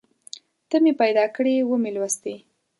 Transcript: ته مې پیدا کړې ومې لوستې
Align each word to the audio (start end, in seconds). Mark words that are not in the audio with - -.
ته 0.69 0.75
مې 0.83 0.93
پیدا 1.01 1.25
کړې 1.35 1.55
ومې 1.69 1.91
لوستې 1.95 2.35